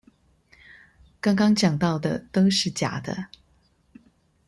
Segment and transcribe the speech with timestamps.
[1.19, 3.27] 剛剛講到的都是假的